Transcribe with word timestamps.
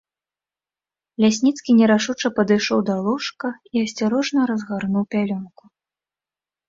Лясніцкі 1.25 1.75
нерашуча 1.81 2.27
падышоў 2.39 2.79
да 2.89 2.95
ложка 3.09 3.49
і 3.75 3.87
асцярожна 3.89 4.39
разгарнуў 4.51 5.03
пялёнку. 5.17 5.63